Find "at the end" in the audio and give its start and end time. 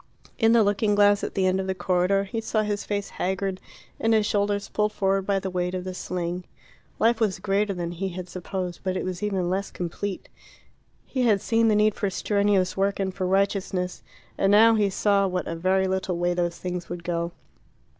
1.23-1.59